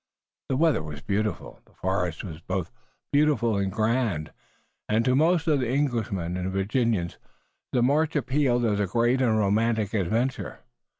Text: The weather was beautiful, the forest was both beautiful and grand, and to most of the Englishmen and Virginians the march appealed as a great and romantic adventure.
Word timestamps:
The 0.49 0.57
weather 0.57 0.81
was 0.81 1.01
beautiful, 1.03 1.59
the 1.67 1.75
forest 1.75 2.23
was 2.23 2.41
both 2.41 2.71
beautiful 3.13 3.55
and 3.57 3.71
grand, 3.71 4.33
and 4.89 5.05
to 5.05 5.13
most 5.15 5.45
of 5.45 5.59
the 5.59 5.69
Englishmen 5.69 6.35
and 6.37 6.51
Virginians 6.51 7.19
the 7.71 7.83
march 7.83 8.15
appealed 8.15 8.65
as 8.65 8.79
a 8.79 8.87
great 8.87 9.21
and 9.21 9.37
romantic 9.37 9.93
adventure. 9.93 10.61